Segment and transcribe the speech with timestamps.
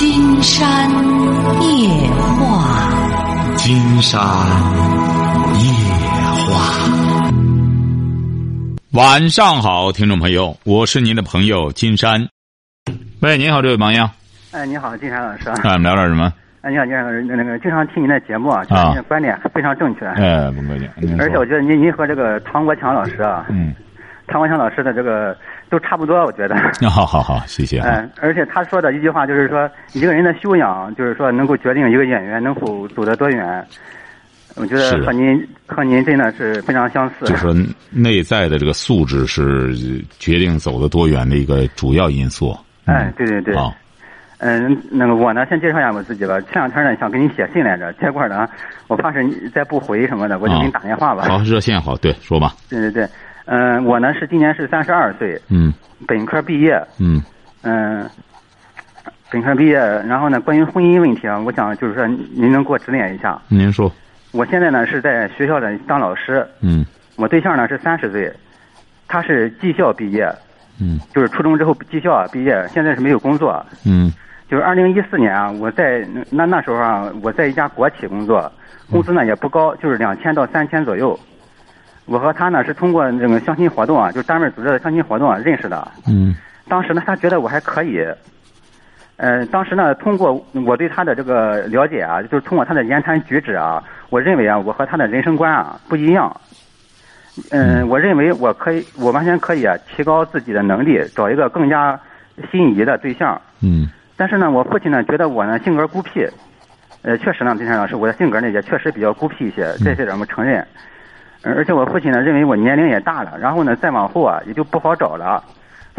[0.00, 0.90] 金山
[1.60, 4.18] 夜话，金山
[5.60, 5.60] 夜
[6.46, 6.56] 话。
[8.94, 12.26] 晚上好，听众朋友，我是您的朋友金山。
[13.20, 14.08] 喂，您好，这位朋友。
[14.52, 15.50] 哎，你好，金山老师。
[15.50, 16.32] 啊，我们聊点什么？
[16.62, 20.06] 哎，你好，金山老师，那个经常听您的节目啊，您的观点非常正确。
[20.06, 20.88] 哎，不客气。
[21.18, 23.74] 而且我觉得您您和这个唐国强老师啊，嗯，
[24.28, 25.36] 唐国强老师的这个
[25.70, 26.56] 都差不多，我觉得。
[26.90, 27.78] 好好好，谢谢。
[27.80, 33.64] 嗯，而且他说的一句话就是说，一个人的修养，就是说能够决定一个演员能否走得多远。
[34.56, 37.24] 我觉得和您和您真的是非常相似。
[37.26, 37.54] 就是说，
[37.90, 39.72] 内在的这个素质是
[40.18, 42.54] 决定走得多远的一个主要因素。
[42.84, 43.54] 哎，对对对。
[43.54, 43.72] 好。
[44.42, 46.40] 嗯，那个我呢，先介绍一下我自己吧。
[46.40, 48.48] 前两天呢，想给你写信来着，结果呢，
[48.88, 51.24] 我怕是你再不回什么的，我就给你打电话吧。
[51.28, 52.54] 好，热线好，对，说吧。
[52.70, 53.06] 对对对，
[53.46, 55.72] 嗯，我呢是今年是三十二岁，嗯，
[56.06, 57.22] 本科毕业，嗯，
[57.62, 58.08] 嗯，
[59.30, 63.40] 本科毕业，然后呢，关于婚姻问题啊，我想就是说您能给我指点一下。
[63.48, 63.90] 您说。
[64.32, 66.84] 我现在呢是在学校的当老师，嗯，
[67.16, 68.32] 我对象呢是三十岁，
[69.08, 70.32] 他是技校毕业，
[70.80, 74.12] 嗯，就是初中之后技校毕业，现在是没有工作，嗯。
[74.48, 78.50] 就是二零一四年啊，我在那那时候啊，我在一家国企工作，
[78.90, 81.16] 工资呢也不高，就是两千到三千左右。
[82.10, 85.86] 我和他呢是通过那个相亲活动啊，就单位组织的相亲活动啊认识的。
[86.08, 86.34] 嗯。
[86.68, 88.04] 当时呢，他觉得我还可以。
[89.16, 96.34] 呃，当时呢，通过我对他的这个了解啊，就是通过他的言谈举止啊，我认为啊，我和他的人生观啊不一样。
[97.52, 102.00] 嗯，我认为我可以，我完全可以啊，提高自己的能力，找一个更加
[102.50, 103.40] 心仪的对象。
[103.62, 103.88] 嗯。
[104.16, 106.26] 但是呢，我父亲呢觉得我呢性格孤僻，
[107.02, 110.66] 呃，确实呢，金山老师，我的性格呢也确实比较孤僻一些，这些咱们承认。
[111.42, 115.42] 而且我父亲呢认为我年龄也大了，然后呢再往后啊也就不好找了，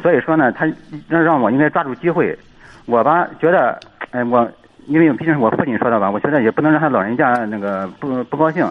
[0.02, 0.66] 所以说呢他
[1.08, 2.38] 让让我应该抓住机会。
[2.86, 3.80] 我吧觉得，
[4.12, 4.50] 哎我
[4.88, 8.68] 因为毕竟是我父亲说的吧，我觉得也不能让他老人家那个不不高兴。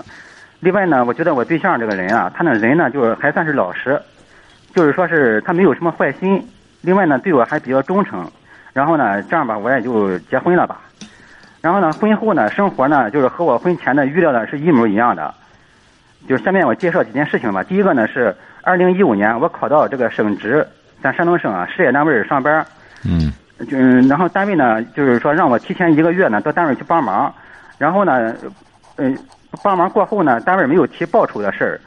[0.60, 4.00] 另外呢，我觉得我对象这个人啊，他那人呢就是还算是老实，
[4.75, 6.47] 就是说是他没有什么坏心。
[6.82, 8.31] 另外呢，对我还比较忠诚。
[8.72, 10.81] 然后呢，这样吧，我也就结婚了吧。
[11.60, 15.34] 然后呢，婚后呢，生活呢，就是和我婚前的预料的是一模一样的。
[16.28, 17.62] 就是下面我介绍几件事情吧。
[17.62, 20.66] 第一个呢是，二零一五年我考到这个省直，
[21.03, 22.64] 咱山东省啊事业单位上班。
[23.04, 23.32] 嗯。
[23.69, 23.76] 就
[24.08, 27.32] 然后单位呢，就是说让我提前一个月呢到单位去帮忙。
[27.76, 28.34] 然后呢，
[28.97, 29.16] 嗯，
[29.62, 31.81] 帮忙过后呢，单位没有提报酬的事儿。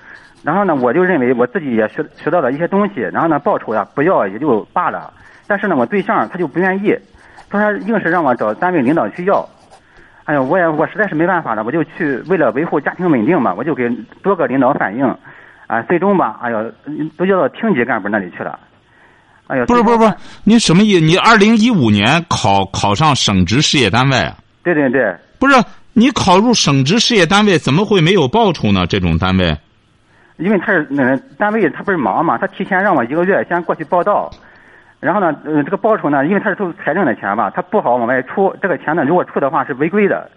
[0.43, 2.99] 然后呢，我就认为我自己也学学到了一些东西。
[2.99, 5.11] 然后呢，报酬呀不要也就罢了。
[5.47, 6.95] 但是呢，我对象他就不愿意，
[7.49, 9.47] 他说硬是让我找单位领导去要。
[10.25, 13.89] 哎呦，我也我实在是没办法了，我就去为了维护家庭稳定嘛，我就给
[14.21, 15.05] 多个领导反映，
[15.67, 16.71] 啊，最终吧，哎呦，
[17.17, 18.57] 都叫到厅级干部那里去了。
[19.47, 20.13] 哎呦，不是不是不是，
[20.45, 21.01] 你什么意思？
[21.01, 24.31] 你二零一五年考考上省直事业单位？
[24.63, 25.13] 对对对。
[25.39, 28.87] 不是你考入省直事业单位，怎么会没有报酬呢？
[28.87, 29.57] 这种单位？
[30.37, 34.31] 因为他是那单位，他不是忙嘛，他提前让我一个月先过去报道。
[35.03, 38.55] 然后呢，呃，这个报酬呢，因为他是收财政的钱吧，他不好往外出。
[38.61, 40.29] 这个钱呢，如果出的话是违规的。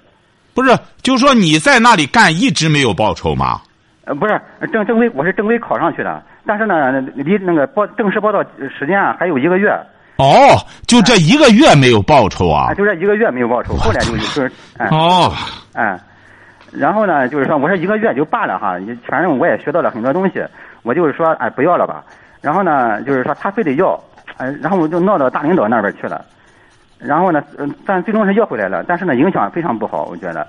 [0.55, 3.61] 不是，就是说你在那里干一直没有报酬吗？
[4.07, 4.41] 呃，不是，
[4.73, 8.43] 正正规我是正规考上去的，但是呢，离那个报正式报道
[8.77, 9.71] 时间啊还有一个月。
[10.17, 12.75] 哦，就这一个月没有报酬啊？
[12.75, 14.51] 就这一个月没有报酬，后来就就是，
[14.91, 15.33] 哦，
[15.75, 15.97] 哎，
[16.73, 18.75] 然后呢，就是说我说一个月就罢了哈，
[19.07, 20.43] 反正我也学到了很多东西，
[20.83, 22.03] 我就是说哎不要了吧。
[22.41, 23.97] 然后呢，就是说他非得要。
[24.37, 26.25] 哎，然后我就闹到大领导那边去了，
[26.99, 30.47] 然后呢，嗯，但最终是要回来了，但是呢，影响非常不好，我觉得。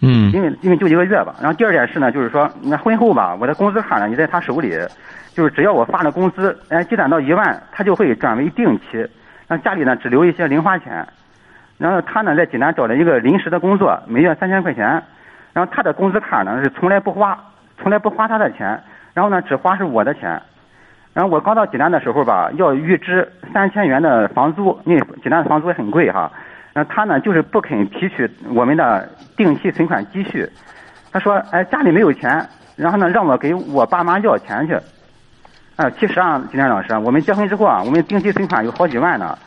[0.00, 0.30] 嗯。
[0.32, 4.76] 因为因为就一个月吧，然后第二件事呢，就是说，那婚后吧，我的工资卡呢也在他手里，
[5.32, 9.08] 就是只要我发了工资，哎，积攒到一万，他就会转为定期，
[9.48, 11.06] 让家里呢只留一些零花钱，
[11.78, 15.02] 然后他呢在济南找了一个临时的工作，每月三千块钱，
[15.54, 17.38] 然后他的工资卡呢是从来不花，
[17.80, 18.78] 从来不花他的钱，
[19.14, 20.40] 然后呢只花是我的钱。
[21.14, 26.30] 然后我刚到济南的时候吧，要预支三千元的房租，因为济南的房租也很贵哈。
[26.72, 30.48] 然后他呢就是不肯提取我们的定期存款积蓄，
[31.12, 32.44] 他说：“哎，家里没有钱，
[32.74, 34.76] 然后呢让我给我爸妈要钱去。”
[35.76, 39.38] 哎，其实啊，金天老师，我们结婚之后啊，我们定期存款有好几万呢，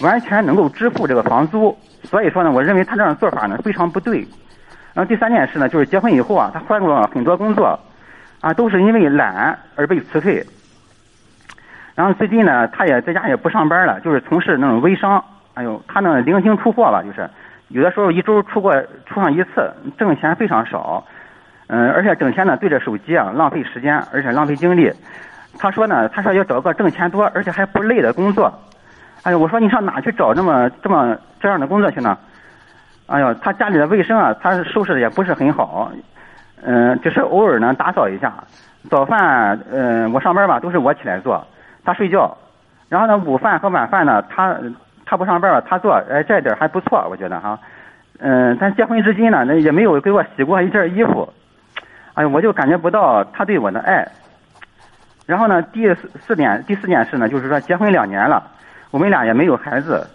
[0.00, 1.76] 完全能够支付这个房租。
[2.04, 4.18] 所以说呢，我认为他这样做法呢非常不对。
[4.94, 7.78] 然后第三件事呢，就是结婚以后啊，他换过很多工作，
[8.40, 10.46] 啊，都是因为懒而被辞退。
[11.96, 15.22] 然后最近呢，他也在家也不上班了，就是从事那种微商。
[15.54, 17.28] 哎呦，他那零星出货吧，就是
[17.68, 18.74] 有的时候一周出过
[19.06, 21.02] 出上一次，挣钱非常少。
[21.68, 24.92] 嗯，而且整天呢对着手机啊，浪费时间，而且浪费精力。
[25.58, 28.52] 他说呢，他说要找个挣钱多而且还不累的工作。
[29.22, 32.18] 哎呦，我说你上哪去找这么这么这样的工作去呢？
[33.06, 35.90] 哎呦，他家里的卫生啊，他收拾的也不是很好，
[36.62, 38.34] 嗯，只是偶尔呢打扫一下。
[38.90, 41.44] 早饭，嗯，我上班吧，都是我起来做，
[41.86, 42.36] 他睡觉。
[42.90, 44.56] 然后呢，午饭和晚饭呢，他
[45.06, 47.58] 他不上班吧，他做，哎，这点还不错，我觉得哈。
[48.18, 51.32] 嗯，但结婚至今呢，那也没有给我洗过一件衣服。
[52.14, 54.06] 哎呀，我就感觉不到他对我的爱。
[55.26, 58.42] 然后呢，第四点第四件事呢，就是说结婚两年了，
[58.90, 60.06] 我们俩也没有孩子，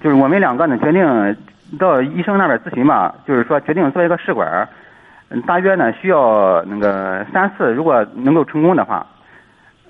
[0.00, 1.36] 就是我们两个呢决定
[1.78, 4.66] 到医生那边咨询嘛，就是说决定做一个试管，
[5.46, 9.06] 大约呢需要那个三次，如果能够成功的话，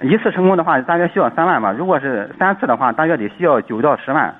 [0.03, 4.35] 一次成功的话大约需要三万吧，如果是三次的话，大约得需要九到十万。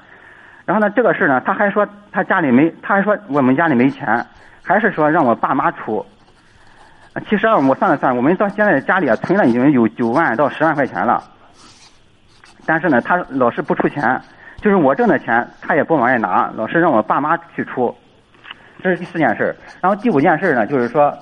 [0.67, 4.25] 然后呢，这个事呢，他还说他家里没，他还说我们家里没钱，
[4.63, 6.05] 还是说让我爸妈出。
[7.29, 11.23] 其实啊，我算了算，我们到现在家里啊存了已经有九万到十万块钱了，
[12.67, 14.21] 但是呢，他老是不出钱，
[14.57, 17.95] 就是我挣的钱他也不往外拿，老是让我爸妈去出，
[18.83, 19.55] 这是第四件事。
[19.81, 21.17] 然后第五件事呢，就是说，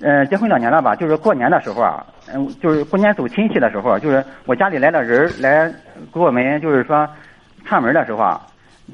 [0.00, 2.02] 呃，结婚两年了吧，就是过年的时候啊，
[2.34, 5.72] 嗯，就是过年走亲戚的时候，就是我家里来的人来
[6.12, 7.08] 给我们就是说
[7.64, 8.40] 串门的时候啊，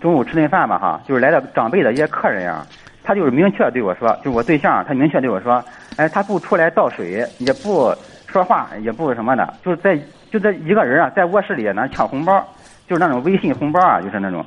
[0.00, 2.64] 中午吃顿饭吧哈，就是来的长辈的一些客人呀。
[3.04, 5.64] 他就是明确对我说，就我对象，他明确对我说，
[5.96, 7.94] 哎，他不出来倒水，也不
[8.26, 9.96] 说话，也不什么的，就是在
[10.28, 12.44] 就这一个人啊，在卧室里呢抢红包，
[12.88, 14.44] 就是那种微信红包啊，就是那种，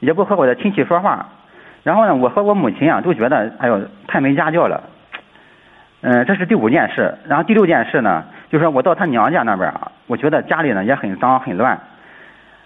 [0.00, 1.26] 也不和我的亲戚说话。
[1.82, 4.82] 然后呢，我和我母亲啊都觉得，哎呦，太没家教了。
[6.02, 7.14] 嗯，这是第五件事。
[7.26, 11.78] 然后第六件事呢，就是说我到他娘家那边啊，我觉得家里呢也很脏很乱。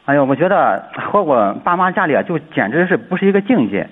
[0.06, 3.86] 哎呦，我觉得和我爸妈家里啊，就简直是不是一个境界。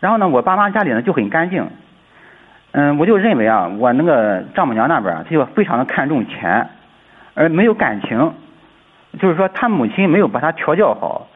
[0.00, 1.66] 然后呢，我爸妈家里呢就很干净，
[2.72, 6.68] 嗯，我就认为啊，我那个丈母娘那边他就非常的看重钱，
[7.34, 8.34] 而没有感情，
[9.18, 11.28] 就是说他母亲没有把他调教好。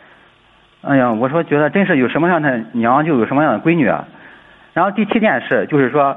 [0.82, 4.04] 哎呀，我说觉得真是有什么样的娘就有什么样的闺女啊。
[4.74, 6.16] 然后第七件事就是说，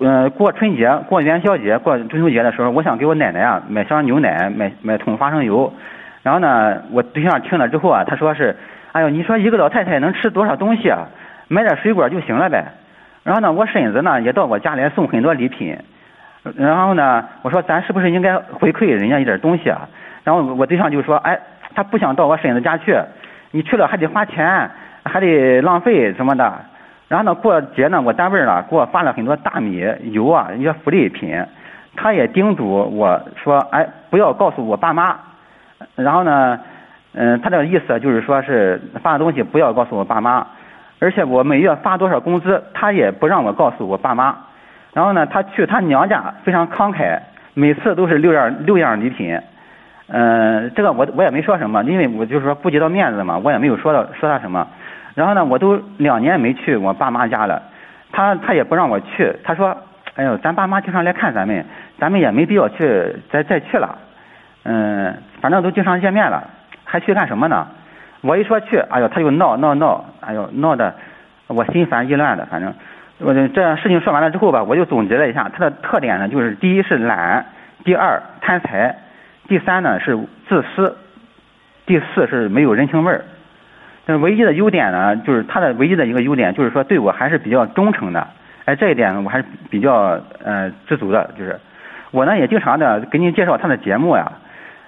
[0.00, 5.72] 呃，过春节、过元宵节、过中秋节的时候，我想给我奶奶啊买箱牛奶，买买桶花生油。
[6.22, 8.54] 然后呢，我对象听了之后啊，他说是，
[8.92, 11.08] 哎呦，你说一个老太太能吃多少东西啊？
[11.48, 12.66] 买点水果就行了呗，
[13.24, 15.78] 然后呢，我婶子呢也到我家来送很多礼品，
[16.56, 19.88] 然后呢，我说咱是不是应该回馈人家一点东西啊？
[20.22, 21.38] 然后我对象就说，哎，
[21.74, 22.94] 他不想到我婶子家去，
[23.52, 24.68] 你去了还得花钱，
[25.04, 26.52] 还得浪费什么的。
[27.08, 29.82] 然后呢，过节呢，我单位呢给我发了很多大米、
[30.12, 31.42] 油啊一些福利品，
[31.96, 35.16] 他也叮嘱我说，哎，不要告诉我爸妈。
[35.96, 36.60] 然后呢，
[37.14, 40.46] 嗯，他这个意思就是说是发的东西不要告诉我爸妈。
[41.00, 44.36] 而且我每月发多少工资，他也不让我告诉我爸妈。
[44.92, 47.18] 然后呢，他去他娘家非常慷慨，
[47.54, 49.40] 每次都是六样六样礼品。
[50.08, 54.66] 嗯，这个我我也没说什么，因为我就是说顾及到面子嘛，我也没有说到说他什么。
[55.18, 57.60] 然后呢，我都两年没去我爸妈家了，
[58.12, 59.76] 他他也不让我去，他说
[60.14, 61.64] ：“哎呦，咱爸妈经常来看咱们，
[61.98, 63.98] 咱们也没必要去再再去了。
[64.62, 66.48] 嗯，反正都经常见面了，
[66.84, 67.66] 还去干什么呢？”
[68.22, 70.94] 我一说去，哎呦，他就闹闹闹，哎呦，闹的
[71.48, 72.46] 我心烦意乱的。
[72.46, 72.72] 反正
[73.18, 77.44] 我这事情说完了之后吧，我就总结了一下，他的特点呢，就是第一是懒，
[77.82, 78.94] 第二贪财，
[79.48, 80.16] 第三呢是
[80.48, 80.96] 自私，
[81.86, 83.24] 第四是没有人情味儿。
[84.08, 88.26] 但唯一的优点呢，就是他的唯一的一个优点，就是说对我还是比较忠诚的。
[88.64, 91.30] 哎，这一点，我还是比较呃知足的。
[91.38, 91.60] 就是
[92.10, 94.32] 我呢也经常的给您介绍他的节目呀，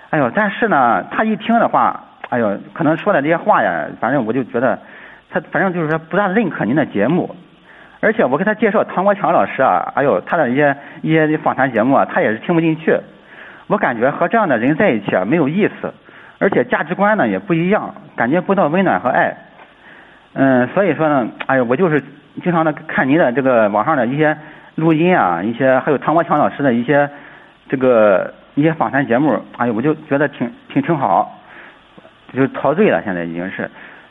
[0.08, 2.06] 哎呦，但是呢，他一听的话。
[2.30, 4.78] 哎呦，可能说的这些话呀，反正我就觉得，
[5.30, 7.34] 他反正就是说不大认可您的节目，
[7.98, 12.96] 而且我给他介绍唐国强老师啊，哎呦，他的一些一些访谈节目啊，他也是听不进去。
[13.66, 15.92] 我感觉和这样的人在一起啊没有意思，
[16.40, 19.36] 而且价值观呢也不一样，感觉不到温暖和爱。
[20.32, 22.02] 嗯，所以说呢，哎呀，我就是
[22.42, 24.36] 经常的看您的这个网上的一些
[24.74, 27.08] 录音啊，一些还有唐国强老师的一些
[27.68, 31.36] 这个一些访谈节目，哎呀，我就觉得挺挺挺好。
[32.32, 33.68] 就陶醉了，现在已经是，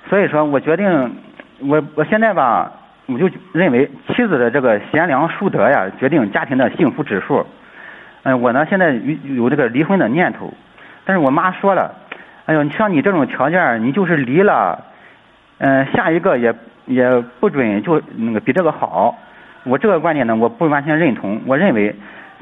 [0.09, 1.15] 所以说我决定，
[1.59, 2.69] 我我现在吧，
[3.05, 7.47] 我就认为妻子的这个贤良淑德呀，决定家庭的幸福指数。
[8.23, 10.53] 嗯，我呢现在有有这个离婚的念头，
[11.05, 11.95] 但是我妈说了，
[12.49, 14.83] 哎呦，像你这种条件，你就是离了，
[15.59, 16.51] 嗯，下一个也
[16.87, 19.15] 也不准就那个比这个好。
[19.65, 21.39] 我这个观点呢，我不完全认同。
[21.45, 21.95] 我认为，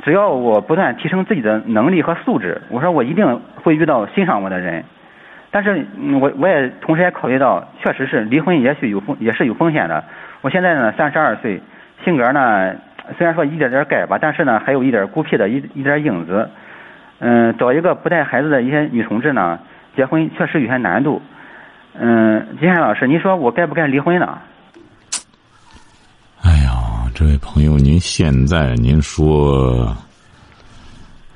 [0.04, 4.82] 只要我不断提升自己的能力和素质，我说我一定会遇到欣赏我的人。
[5.52, 5.86] 但是，
[6.22, 10.02] 我我也同时也考虑到，确实是离婚也许有风也是有风险的。
[10.40, 11.60] 我现在呢三十二岁，
[12.06, 12.74] 性格呢
[13.18, 16.50] 虽然说一点点改吧，但是呢还有一点孤僻的一一点影子。
[17.20, 19.60] 嗯，找一个不带孩子的一些女同志呢，
[19.98, 21.20] 结婚确实有些难度。
[22.00, 24.38] 嗯，金山老师，您说我该不该离婚呢？
[26.44, 29.98] 哎呀，这位朋友，您现在您说，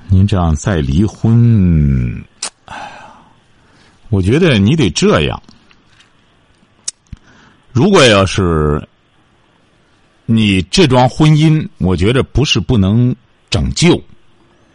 [0.09, 2.23] 您这样再离婚，
[2.65, 3.17] 哎呀，
[4.11, 5.41] 我觉得你得这样。
[7.73, 8.87] 如果要是
[10.27, 13.15] 你这桩婚姻，我觉得不是不能
[13.49, 13.99] 拯救。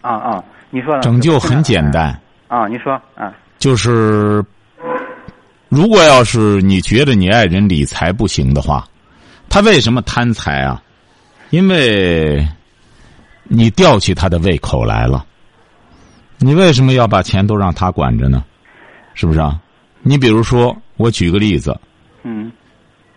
[0.00, 2.20] 啊啊，你说拯救很简单。
[2.48, 3.32] 啊，你说啊。
[3.66, 4.44] 就是，
[5.68, 8.86] 如果要是你觉得你爱人理财不行的话，
[9.48, 10.80] 他为什么贪财啊？
[11.50, 12.46] 因为
[13.42, 15.26] 你吊起他的胃口来了。
[16.38, 18.44] 你为什么要把钱都让他管着呢？
[19.14, 19.60] 是不是啊？
[20.00, 21.76] 你比如说，我举个例子，
[22.22, 22.52] 嗯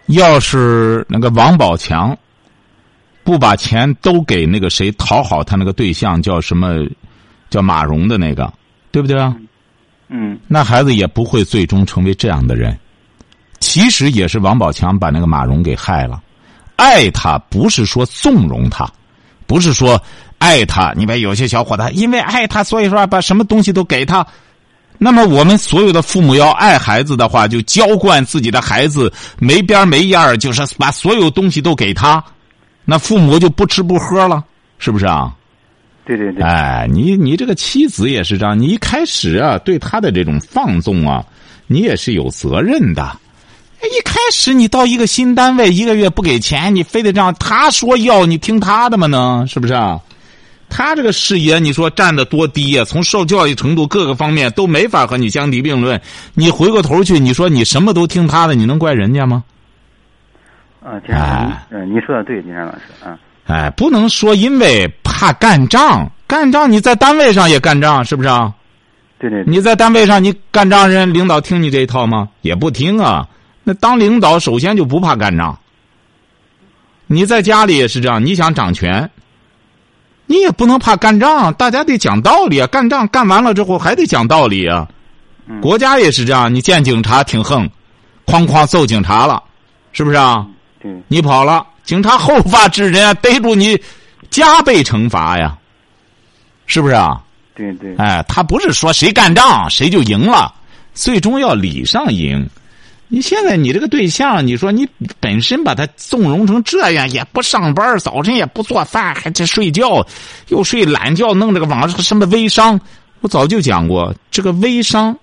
[0.07, 2.17] 要是那个王宝强
[3.23, 6.87] 不把钱都给那个谁讨好他那个对象叫什么，
[7.51, 8.51] 叫马蓉的那个，
[8.91, 9.35] 对不对啊？
[9.37, 9.45] 嗯
[10.09, 12.77] 嗯那孩子也不会最终成为这样的人。
[13.59, 16.21] 其实也是王宝强把那个马蓉给害了。
[16.75, 18.89] 爱他不是说纵容他，
[19.45, 20.01] 不是说
[20.37, 20.93] 爱他。
[20.95, 24.25] 你别有些小伙子因为爱他，所以说把什么东西都给他。
[24.97, 32.23] 那么我们所有的父母要爱孩子的话，就娇惯自己的孩子，没边没样就是把所有东西都给他，
[32.85, 34.43] 那父母就不吃不喝了，
[34.77, 35.33] 是不是啊？
[36.17, 36.43] 对对对。
[36.43, 41.23] 哎，你你这个妻子也是这样，你一开始啊对他的这种放纵啊，
[41.67, 43.15] 你也是有责任的。
[43.81, 49.07] 一开始你到一个新单位，一个月不给钱，你非得这样，他说要你听他的吗？
[49.07, 49.99] 呢，是不是啊？
[50.69, 55.99] 他这个视野，你说站得多低呀、从受教育程度各个方面都没法和你相提并论。
[56.33, 59.43] 你回过头去，你说你什么都听他的，你能怪人家吗？
[60.83, 63.17] 啊，金山嗯，您说的对，金山老师，嗯
[63.49, 68.53] 哎，不能说因为怕干仗，干仗你在单位上也干仗，是不是啊？
[69.17, 69.51] 对对对。
[69.51, 72.29] 你在单位上，你干仗人领导听你这一套吗？
[72.41, 73.27] 也不听啊。
[73.63, 75.57] 那当领导首先就不怕干仗。
[77.07, 79.09] 你在家里也是这样，你想掌权，
[80.27, 82.67] 你也不能怕干仗，大家得讲道理啊。
[82.67, 84.87] 干仗干完了之后还得讲道理啊。
[85.47, 87.67] 嗯国家也是这样，你见警察挺横，
[88.27, 89.41] 哐哐揍警察了，
[89.91, 90.45] 是不是啊？
[90.79, 93.75] 对，你跑了，警察后发制人啊，逮住你，
[94.29, 95.57] 加倍惩罚呀，
[96.67, 97.19] 是不是啊？
[97.55, 100.53] 对对，哎，他不是说谁干仗谁就赢了，
[100.93, 102.47] 最终要理上赢。
[103.07, 104.87] 你现在你这个对象，你说你
[105.19, 110.05] 本身把他纵容成这样，也不上班，早晨也不做饭，还在睡觉，
[110.49, 112.79] 又睡懒觉，弄这个网上什么微商，
[113.21, 115.17] 我早就讲过，这个微商，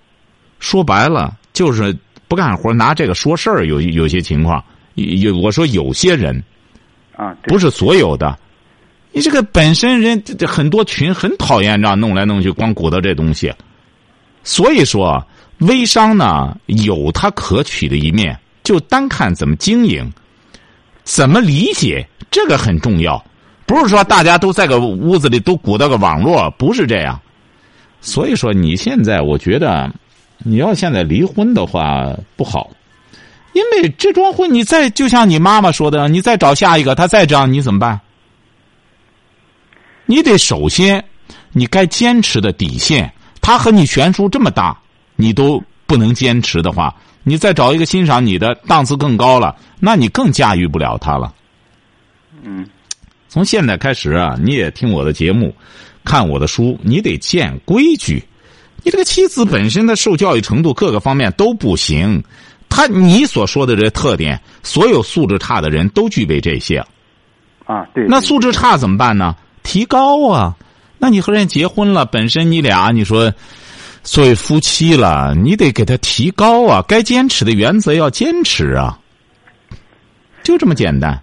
[0.59, 1.97] 说白了就是
[2.27, 4.61] 不干活，拿这个说事儿，有有些情况，
[4.95, 6.43] 有我说有些人，
[7.17, 8.37] 啊，不是所有的。
[9.11, 13.51] 你这个本身人这这很多群很讨厌这样弄来弄去，光鼓捣这东西。
[14.43, 15.25] 所以说，
[15.57, 20.07] 微商呢有它可取的一面，就单看怎么经营，
[21.03, 23.21] 怎么理解，这个很重要。
[23.65, 27.19] 不是说大家都在个屋子里都鼓捣个网络，不是这样。
[27.99, 29.91] 所以说，你现在我觉得，
[30.37, 32.69] 你要现在离婚的话不好，
[33.57, 37.99] 因为这桩婚你再就像你妈妈说的，你再找下一个，他再这样，你怎么办？
[40.05, 41.03] 你得首先，
[41.53, 43.11] 你该坚持的底线，
[43.41, 44.77] 他和你悬殊这么大，
[45.15, 51.33] 你都不能坚持的话，你再找一个欣赏你的档次更高了，那你更驾驭不了他了。
[52.43, 52.63] 嗯
[53.27, 55.51] 从现在开始啊，你也听我的节目，
[56.05, 58.23] 看我的书，你得见规矩。
[58.83, 62.23] 你这个妻子本身的受教育程度各个方面都不行，
[62.69, 66.83] 他你所说的这特点，所有素质差的人都具备这些。
[67.65, 69.35] 啊，对，那素质差怎么办呢？
[69.63, 70.55] 提高啊！
[70.97, 73.33] 那你和人结婚了，本身你俩你说
[74.03, 76.81] 作为夫妻了，你得给他提高啊！
[76.87, 78.97] 该坚持的原则要坚持啊，
[80.43, 81.21] 就这么简单。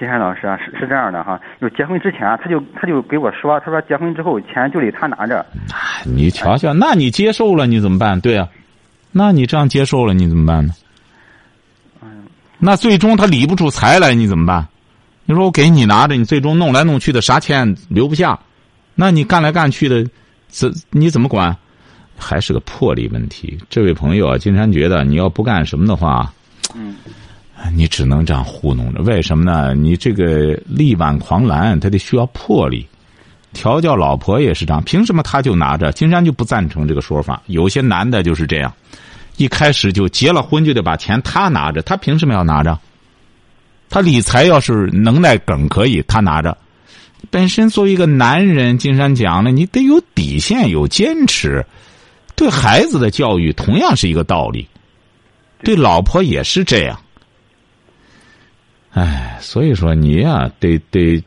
[0.00, 5.44] 金山老师啊，是是这样的哈，就结婚之前啊他就他就给我说，他说结婚之后钱就得他拿着，
[6.04, 8.18] 你瞧瞧，那你接受了，你怎么办？
[8.20, 8.48] 对啊，
[9.16, 10.74] 那你这样接受了，你怎么办呢？
[12.58, 14.66] 那最终他理不出财来，你怎么办？
[15.24, 18.36] 你说我给你拿着，你最终弄来弄去的啥钱留不下，
[18.96, 20.04] 那你干来干去的，
[20.48, 21.56] 怎你怎么管？
[22.18, 23.56] 还是个魄力问题。
[23.70, 26.32] 这位朋友啊，金山觉得你要不干什么的话，
[26.74, 26.96] 嗯
[27.72, 29.00] 你只能这样糊弄着。
[29.02, 29.74] 为什么呢？
[29.74, 32.86] 你这个力挽狂澜，他得需要魄力。
[33.52, 35.92] 调教老婆也是这样，凭什么他就拿着？
[35.92, 37.40] 金山就不赞成这个说法。
[37.46, 38.72] 有些男的就是这样，
[39.36, 42.78] 一开始就结了婚就得把钱他拿着，他凭什么要拿着？
[43.90, 46.56] 他理财要是能耐梗可以，他拿着。
[47.30, 51.64] 本身作为一个男人，金山讲了，你得有底线，有坚持。
[52.36, 54.66] 对孩子的教育同样是一个道理。
[55.62, 57.00] 对老婆也是这样。
[58.90, 61.22] 哎，所以说你呀，得得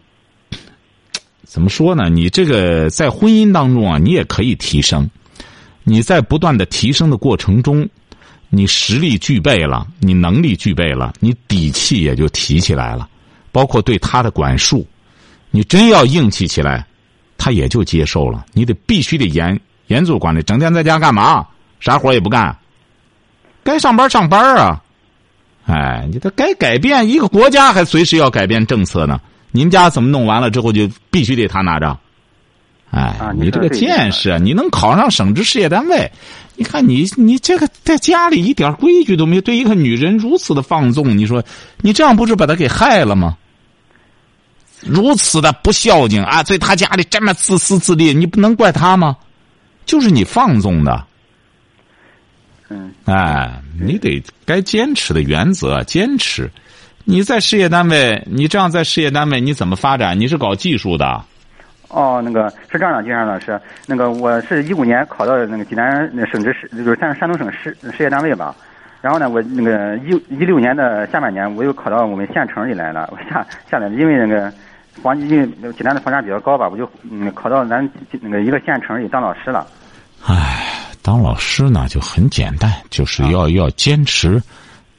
[1.43, 2.09] 怎么说呢？
[2.09, 5.09] 你这个在婚姻当中啊，你也可以提升。
[5.89, 7.87] 你在不断的提升的过程中，
[8.49, 13.07] 你实力具备了，你能力具备了，你底气也就提起来了。
[13.53, 14.85] 包括对他的管束，
[15.49, 16.85] 你真要硬气起来，
[17.37, 18.45] 他也就接受了。
[18.51, 21.47] 你得必须得严严肃管理，整天在家干嘛？
[21.79, 22.53] 啥活也不干，
[23.63, 24.83] 该上班上班啊！
[25.67, 29.21] 哎，你这该改变一个国家，还随时要改变政策呢。
[29.51, 31.97] 您家怎么弄完了之后，就必须得他拿着？
[32.91, 36.09] 哎，你这个见识，你能考上省直事业单位？
[36.55, 41.43] 你看你，你这个在家里一点规矩都没有，对一个女人如此的放纵，你说
[41.81, 43.37] 你这样不是把她给害了吗？
[44.81, 49.17] 如此的不孝敬啊，在他家里这么自私自利，你不能怪他吗？
[49.85, 51.03] 就是你放纵的。
[52.69, 56.49] 嗯，哎，你得该坚持的原则坚持。
[57.05, 60.19] 你在事业单位，你这样在事业单位你怎么发展？
[60.19, 61.23] 你是搞技术的？
[61.89, 68.55] 哦，那个是这样的，金山老师，那个我是一五年考到那个济南省直市，就是山山东省市事业单位吧。
[69.01, 73.09] 然后呢，我那个一一六年的下半年，我又考到我们县城里来了。
[73.11, 74.51] 我下下来，因为那个
[75.01, 77.87] 房因为济南的房价比较高吧，我就嗯考到咱
[78.21, 79.67] 那个一个县城里当老师了。
[80.25, 80.63] 唉。
[81.03, 84.43] 当老师呢就很简单，就是要要坚持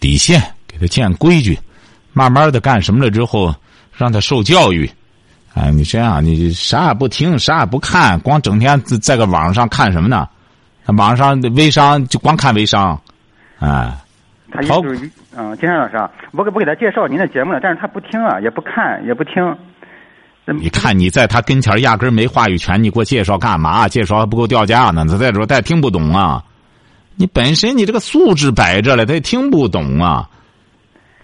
[0.01, 1.59] 底线，给他建规矩，
[2.15, 3.55] 慢慢的干什么了之后，
[3.95, 4.91] 让他受教育。
[5.59, 10.29] 哎，你这样，你啥也不听，啥也不看，光整天在在个网上看什么呢？
[10.97, 13.01] 网上的微商就光看微商，
[13.59, 13.93] 哎。
[14.51, 19.35] 他就是嗯，金山老师啊，我给我给他介绍您的节目了，但是他不听啊，也不看，也不听。
[20.47, 23.87] 你看你在他跟前压根没话语权，你给我介绍干嘛？
[23.87, 25.05] 介绍还不够掉价呢。
[25.07, 26.43] 他再说他也听不懂啊。
[27.17, 30.27] 你本身你这个素质摆着了，他也听不懂啊。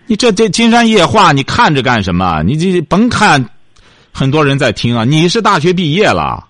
[0.07, 2.43] 你这这金山夜话，你看着干什么？
[2.43, 3.43] 你这甭看，
[4.15, 5.05] 很多人在听啊。
[5.05, 6.47] 你是大学毕业了，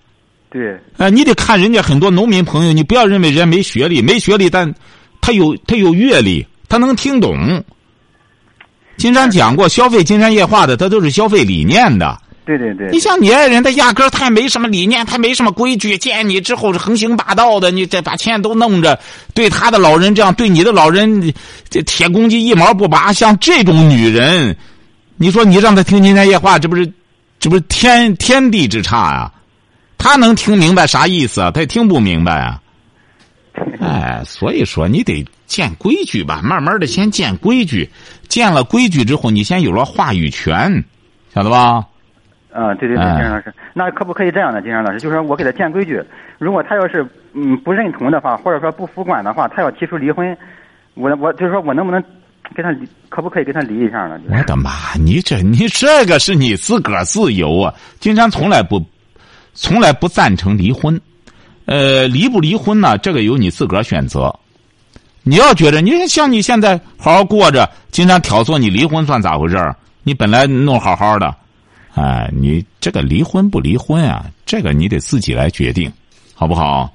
[0.51, 0.79] 对。
[0.97, 4.71] 哎，你得看人家很多农民朋友，你不要认为人家没学历，没学历，但
[5.19, 7.61] 他有他有阅历，他能听懂。
[8.97, 12.17] 金山讲过，消费金山夜话的，他都是消费理念的。
[12.45, 18.99] 对对对，你像你爱人，他压根儿他也没什么理念，他没什么规矩，见你之后是横行霸道的，你这把钱都弄着，
[19.33, 21.33] 对他的老人这样，对你的老人，
[21.71, 23.11] 这铁公鸡一毛不拔。
[23.11, 24.55] 像这种女人，
[25.17, 26.87] 你说你让他听金山夜话，这不是，
[27.45, 29.31] 这不是天天地之差啊？
[29.99, 31.51] 他能听明白啥意思啊？
[31.51, 32.59] 他也听不明白啊。
[33.79, 37.87] 哎，所以说你得建规矩吧，慢慢的先建规矩，
[38.27, 40.83] 建了规矩之后，你先有了话语权，
[41.35, 41.85] 晓得吧？
[42.51, 44.59] 啊，对对对，金山老师，那可不可以这样呢？
[44.59, 46.03] 金山老师，就是说我给他建规矩，
[46.39, 50.35] 如果他要是嗯不认同的话，或者说不服管的话，他要提出离婚，
[50.95, 52.03] 我我就是说我能不能
[52.53, 54.19] 跟他离可不可以跟他离一下呢？
[54.29, 57.73] 我的妈，你这你这个是你自个儿自由啊！
[57.99, 58.83] 金山从来不
[59.53, 60.99] 从来不赞成离婚，
[61.65, 62.97] 呃，离不离婚呢？
[62.97, 64.33] 这个由你自个儿选择。
[65.23, 69.57] 你要觉得你像你现在好好过着，金山挑唆你离婚算咋回事
[70.03, 71.33] 你本来弄好好的。
[71.95, 74.25] 哎，你这个离婚不离婚啊？
[74.45, 75.91] 这个你得自己来决定，
[76.35, 76.93] 好不好？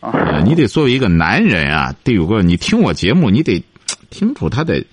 [0.00, 3.62] 啊，你得作为一个男人啊，得有个你听我节目，你得
[4.10, 4.84] 听出他的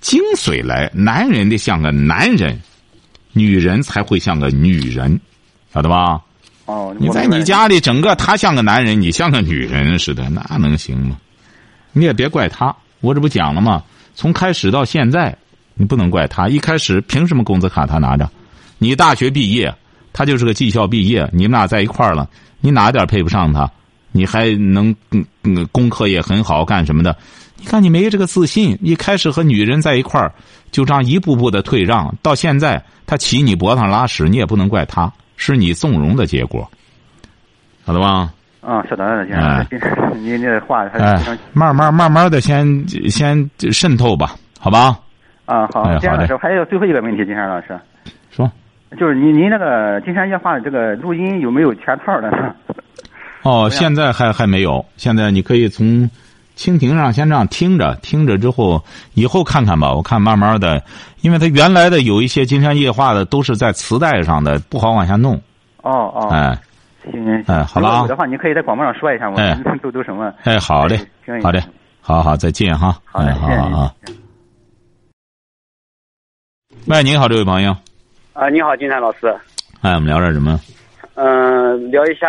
[0.00, 0.90] 精髓来。
[0.94, 2.60] 男人得像个男人，
[3.32, 5.20] 女人才会像个女人，
[5.72, 6.20] 晓得吧？
[6.66, 11.16] 哦，你在你家里整个他像个男人，你像个女人似的，那能行吗？
[11.92, 13.82] 你也别怪他，我这不讲了吗？
[14.14, 15.36] 从开始到现在，
[15.74, 16.48] 你不能怪他。
[16.48, 18.30] 一开始凭什么工资卡他拿着？
[18.76, 19.74] 你大学毕业，
[20.12, 22.28] 他就是个技校毕业，你们俩在一块儿了，
[22.60, 23.70] 你哪点配不上他？
[24.12, 27.16] 你还能嗯嗯功课也很好，干什么的？
[27.58, 30.32] 你看你没这个自信，一开始和女人在一块儿，
[30.70, 36.68] 就这样一步步的退让，到现在他骑你脖子上拉屎，你也不能怪他，是你纵容的结果，
[37.84, 38.32] 晓得吧？
[38.60, 39.36] 啊，晓得了，先
[39.80, 44.98] 生，你这话还是慢慢慢慢的先先渗透吧，好吧？
[45.46, 47.78] 啊，好，金山老师，还有最后一个问题，金山老师，
[48.30, 48.50] 说。
[48.98, 52.54] 就是您您那个金山夜话的这个录音有没有全套的呢？
[53.42, 54.82] 哦， 现在还还没有。
[54.96, 56.08] 现在你可以从
[56.58, 58.82] 蜻蜓上先这样听着，听着之后，
[59.14, 59.94] 以后看看吧。
[59.94, 60.82] 我看慢慢的，
[61.20, 65.40] 因为它原来的有一些金山夜话的都是在磁带上的，不好往下弄。
[65.82, 66.28] 哦哦。
[66.32, 66.58] 哎。
[67.10, 68.00] 行行哎，好了。
[68.00, 70.34] 有的话，你可以在广播上说一下，我们都都什么？
[70.42, 70.98] 哎，好嘞，
[71.42, 71.62] 好的，
[72.02, 72.98] 好好再见哈。
[73.04, 73.94] 好的，好好。
[76.86, 77.74] 喂，您好，这位朋友。
[78.32, 79.28] 啊，你好，金山老师。
[79.80, 80.60] 哎，我们聊点什么？
[81.14, 82.28] 嗯，聊一下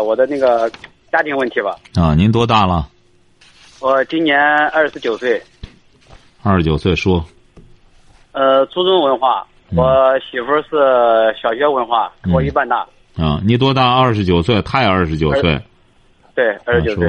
[0.00, 0.70] 我的那个
[1.10, 1.74] 家庭问题吧。
[1.94, 2.86] 啊，您多大了？
[3.80, 4.38] 我今年
[4.68, 5.40] 二十九岁。
[6.42, 7.24] 二十九岁说，
[8.32, 12.86] 呃，初中文化，我媳妇儿是小学文化，跟我一般大。
[13.16, 13.98] 啊，你多大？
[13.98, 15.58] 二十九岁，她也二十九岁。
[16.34, 17.08] 对，二十九岁。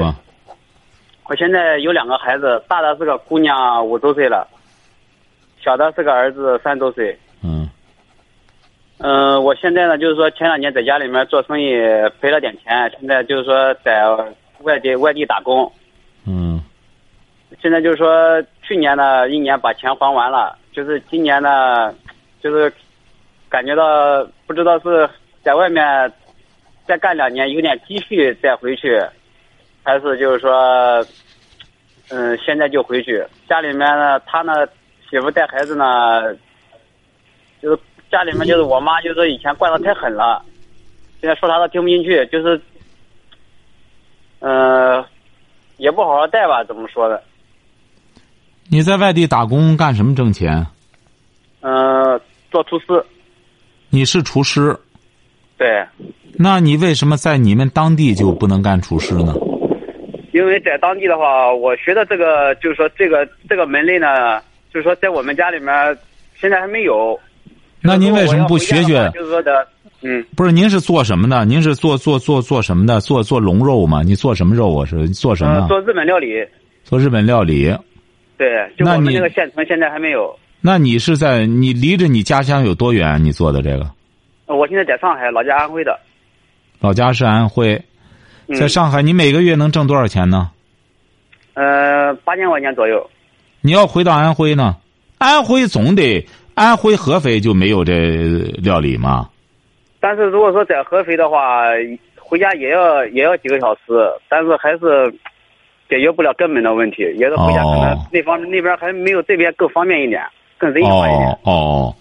[1.26, 4.46] 我现在有两个孩子，大的是个姑娘，五周岁了；
[5.62, 7.18] 小的是个儿子，三周岁。
[7.42, 7.68] 嗯
[8.98, 11.74] 嗯、我现在呢，就是说前两年在家里面做生意
[12.20, 14.04] 赔了点钱，现在就是说在
[14.60, 15.70] 外地外地打工。
[16.26, 16.62] 嗯
[17.60, 21.94] 现在就是说，去年呢一年把钱还完了，就是今年呢，
[22.42, 22.72] 就是
[23.48, 25.08] 感觉到不知道是
[25.42, 26.12] 在外面
[26.86, 28.98] 再干两年有点积蓄再回去，
[29.84, 31.04] 还是就是说，
[32.10, 33.24] 嗯，现在就回去。
[33.48, 34.66] 家里面呢，他呢
[35.08, 36.34] 媳妇带孩子呢，
[37.60, 37.78] 就是
[38.10, 40.42] 家里面就是我妈就是以前惯的太狠了，
[41.20, 42.60] 现在说啥都听不进去，就是，
[44.40, 45.04] 呃，
[45.82, 47.20] 也不好好带吧，怎么说的？
[48.68, 50.64] 你在外地打工干什么挣钱？
[51.60, 52.20] 嗯，
[52.52, 53.04] 做厨师，
[53.90, 54.78] 你是厨师，
[55.58, 55.84] 对，
[56.38, 59.34] 那你为什么在你们当地就不能干厨师呢？
[60.32, 64.40] 因为在当地的话，我学的这个就是说这个这个门类呢，
[64.72, 65.98] 就是说在我们家里面
[66.36, 67.18] 现在还没有。
[67.80, 69.10] 那您为什么不学学？
[69.12, 69.66] 就是说的，
[70.02, 71.44] 嗯，不是，您是做什么的？
[71.44, 73.00] 您是做做做做什么的？
[73.00, 74.02] 做做龙肉吗？
[74.02, 74.84] 你做什么肉啊？
[74.84, 75.68] 是做什么呃？
[75.68, 76.44] 做日本料理，
[76.84, 77.72] 做日本料理。
[78.36, 80.36] 对，就我们那个县城现在还没有。
[80.60, 83.22] 那你是在你离着你家乡有多远？
[83.22, 83.88] 你做的这个？
[84.46, 85.98] 呃我现在在上海，老家安徽的。
[86.80, 87.80] 老家是安徽，
[88.48, 90.50] 嗯、在上海，你每个月能挣多少钱呢？
[91.54, 93.08] 呃，八千块钱左右。
[93.60, 94.76] 你要回到安徽呢？
[95.18, 97.94] 安徽总得安徽合肥就没有这
[98.60, 99.28] 料理吗？
[100.02, 101.66] 但是如果说在合肥的话，
[102.18, 103.80] 回家也要也要几个小时，
[104.28, 105.08] 但是还是
[105.88, 110.20] 解决不了根本的问题，也是回家可能哦那方面那边还没有这边更方便一点，
[110.58, 111.28] 更人性化一点。
[111.28, 111.94] 哦哦，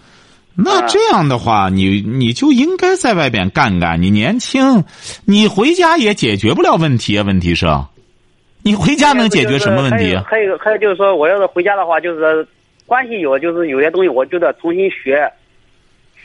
[0.58, 4.02] 那啊这样的话，你你就应该在外边干干。
[4.02, 4.84] 你年轻，
[5.28, 7.24] 你回家也解决不了问题啊。
[7.28, 7.68] 问题是，
[8.64, 10.24] 你回家能解决什么问题啊？
[10.28, 12.48] 还有还有就是说，我要是回家的话，就是
[12.88, 15.32] 关系有，就是有些东西我就得重新学。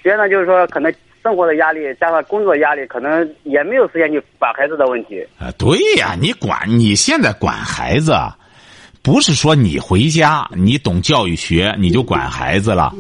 [0.03, 0.93] 学呢，就是说可能
[1.27, 5.27] 生活的压力加上工作压力，可能也没有时间去管孩子的问题。
[5.41, 8.15] 啊，对呀，你管你现在管孩子，
[9.03, 12.93] 不是说你回家你懂教育学你就管孩子了。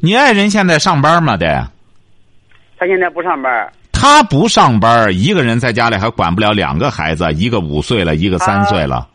[0.00, 1.36] 你爱人现在上班吗？
[1.36, 1.66] 得，
[2.78, 9.08] 他现在不上班，他不上班，一个人在家里还管不了两个孩子，一个五岁了，一个三岁了。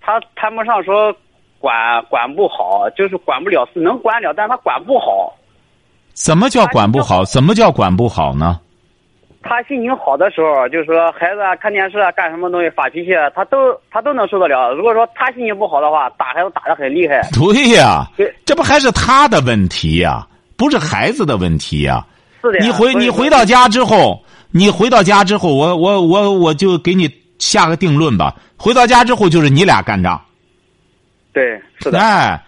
[0.00, 1.12] 他谈不上说
[1.58, 1.74] 管
[2.08, 5.36] 管不好，就是管不了，是能管了，但是他管不好。
[6.14, 7.24] 怎么叫管不好？
[7.24, 8.60] 怎么叫管不好呢？
[9.44, 14.72] 他心情好的时候，就是说孩子啊看电视啊干什么东西发脾气啊，他都他都能受得了。
[14.72, 17.28] 如果说他心情不好的话，打孩子打的很厉害。
[17.32, 20.24] 对呀、对这不还是他的问题呀、
[20.56, 22.06] 不是孩子的问题呀、
[22.40, 22.60] 是的。
[22.60, 24.22] 你回你回到家之后，
[24.52, 28.36] 你回到家之后，我我我我就给你下个定论吧。
[28.56, 30.22] 回到家之后就是你俩干仗，
[31.32, 32.40] 对，是的，哎，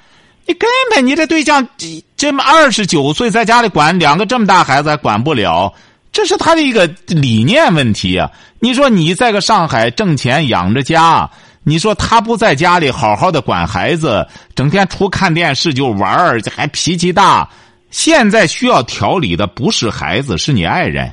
[0.47, 5.73] 你根本你这对象这这么二十九岁，在家里管两个这么大孩子还管不了，
[6.13, 8.31] 这是他的一个理念问题啊。
[8.61, 11.29] 你说你在个上海挣钱养着家，
[11.65, 17.49] 你说他不在家里好好的管孩子，整天除看电视就玩儿，还脾气大。
[17.91, 21.11] 现在需要调理的不是孩子，是你爱人。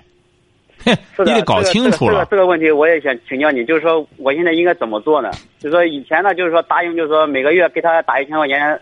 [0.83, 2.13] 你得搞清楚了。
[2.13, 5.29] 这个这个这个问题我也想请教你，就是说我现在应该怎么做呢？
[5.59, 8.79] 就是说以前呢，就是说答应，就是说每个月给他打一千块钱，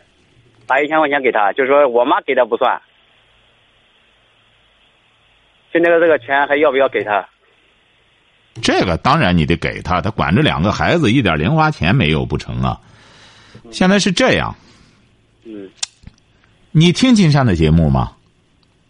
[0.69, 2.79] 打一千块钱给他，就是说我妈给的不算。
[5.73, 7.27] 现在的这个钱还要不要给他？
[8.61, 12.79] 这个当然你得给他，他管着两个孩子，一点零花钱没有不成啊。
[13.71, 14.53] 现在是这样，
[15.43, 15.67] 嗯，
[16.71, 18.11] 你听金山的节目吗？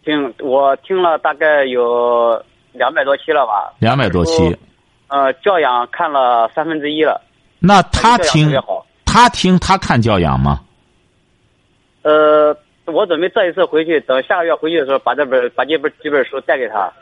[0.04, 3.72] 听我听了大概有两百多期了吧？
[3.78, 4.54] 两百多期。
[5.08, 7.22] 呃，教养看了三分之一了。
[7.58, 8.52] 那他听。
[9.12, 10.60] 他听他看教养吗？
[12.02, 16.92] 呃，我准备这一次回去，等下个月回去的时候，把这本把这本几本书带给他。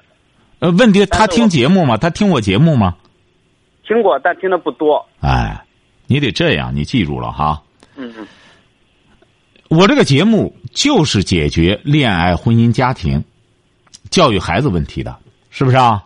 [0.61, 1.97] 呃，问题他听节目吗？
[1.97, 2.97] 他听我节目吗？
[3.87, 5.05] 听过，但听的不多。
[5.21, 5.65] 哎，
[6.07, 7.63] 你得这样，你记住了哈。
[7.97, 8.27] 嗯嗯
[9.69, 13.23] 我这个节目就是解决恋爱、婚姻、家庭、
[14.11, 15.15] 教育孩子问题的，
[15.51, 16.03] 是不是啊？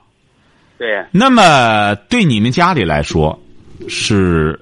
[0.78, 3.38] 对，那么对你们家里来说，
[3.88, 4.60] 是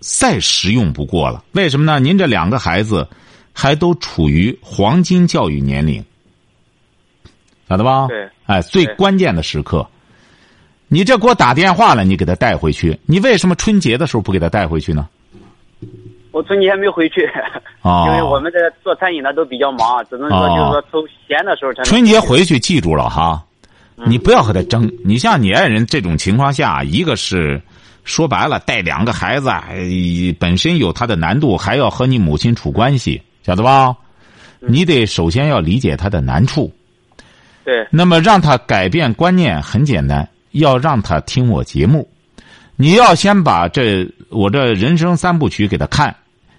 [0.00, 1.44] 再实用不过了。
[1.52, 2.00] 为什么呢？
[2.00, 3.06] 您这两个孩子
[3.60, 6.00] 还都处于黄金教育年龄，
[7.68, 8.06] 晓得吧？
[8.06, 8.28] 对。
[8.46, 9.84] 哎，最关键的时刻，
[10.86, 15.08] 你这给我打电话了，你给他带回去，你为什么春节的时候不给他带回去呢？
[16.30, 17.28] 我春节还没回去，
[17.82, 18.04] 哦。
[18.06, 20.56] 因为我们这做餐饮的都比较忙，只能说哦。
[20.56, 23.44] 就是说抽闲的时候才能春节回去记住了哈，
[24.06, 24.88] 你不要和他争。
[25.04, 27.60] 你像你爱人这种情况下，一个是
[28.04, 33.96] 说白了带两个孩子，哎本身有他的难度，还要和你母亲处关系，晓得吧？
[34.60, 36.72] 你得首先要理解他的难处，
[37.64, 42.08] 对那么让他改变观念很简单，要让他听我节目。
[42.74, 46.14] 你要先把这我这人生三部曲给他看，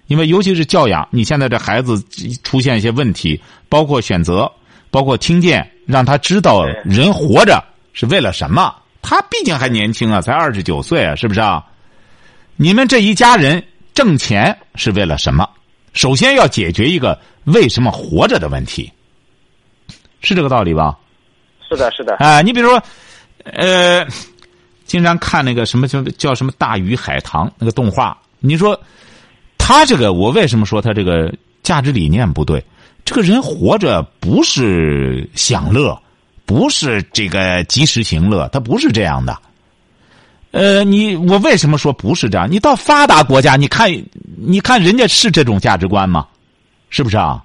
[0.06, 2.02] 因为尤其是教养，你现在这孩子
[2.42, 4.50] 出现一些问题，包括选择，
[4.90, 7.62] 包括听见，让他知道人活着
[7.92, 8.74] 是为了什么。
[9.02, 11.64] 他毕竟还年轻啊，才二十九岁啊，是不是啊？
[12.56, 13.62] 你们这一家人
[13.92, 15.48] 挣钱是为了什么？
[15.92, 18.90] 首先要解决一个为什么活着的问题，
[20.20, 20.96] 是这个道理吧？
[21.68, 22.82] 是的是的，啊，你比如说，
[23.44, 24.06] 呃，
[24.84, 28.80] 经常看那个什么叫叫什么《大鱼海棠》那个动画，你说
[29.56, 32.64] 他这个，我为什么说他这个价值理念不对？
[33.04, 36.00] 这个人活着不是享乐，
[36.44, 39.36] 不是这个及时行乐，他不是这样的。
[40.52, 42.50] 呃，你我为什么说不是这样？
[42.50, 43.88] 你到发达国家，你看，
[44.36, 46.26] 你看人家是这种价值观吗？
[46.88, 47.44] 是不是啊？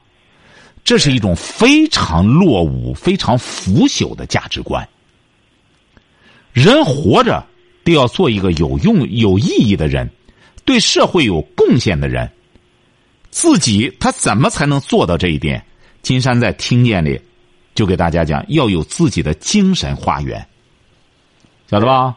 [0.84, 4.88] 这是一种非常落伍、非常腐朽的价值观。
[6.52, 7.46] 人活着
[7.84, 10.10] 都要做一个有用、有意义的人，
[10.64, 12.32] 对社会有贡献的人。
[13.30, 15.64] 自己他怎么才能做到这一点？
[16.02, 17.20] 金山在听见里
[17.74, 20.44] 就给大家讲，要有自己的精神花园，
[21.70, 22.16] 晓得吧？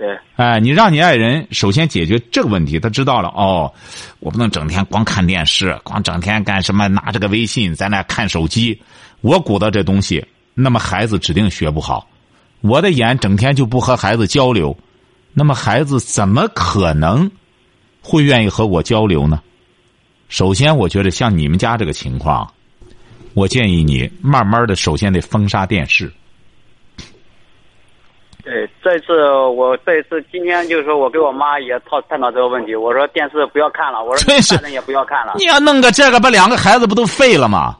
[0.00, 3.70] 对哎，你让你爱人首先解决这个问题，他知道了哦，
[4.18, 8.80] 我不能整天光看电视，光整天干什么拿着个微信在那看手机，
[9.20, 12.08] 我鼓捣这东西，那么孩子指定学不好。
[12.62, 14.74] 我的眼整天就不和孩子交流，
[15.34, 17.30] 那么孩子怎么可能
[18.00, 19.42] 会愿意和我交流呢？
[20.30, 22.50] 首先，我觉得像你们家这个情况，
[23.34, 26.10] 我建议你慢慢的，首先得封杀电视。
[28.42, 37.76] 对，这次我这一次今天就是说我跟我妈也讨探讨这个问题，我说电视不要看了，我说真是大人也不要看了，你要弄个这个，把两个孩子不都废了吗？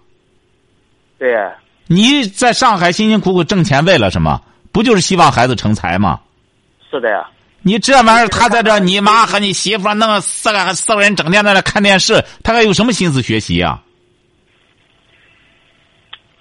[1.19, 1.35] 对
[1.87, 4.41] 你在上海辛辛苦苦挣钱为了什么？
[4.73, 6.21] 不就是希望孩子成才吗？
[6.91, 7.29] 是的呀，
[7.63, 13.83] 你这玩意儿，他在这，你妈和你媳妇儿弄四个四个人整天在那看电视，他还有什么心思学习啊？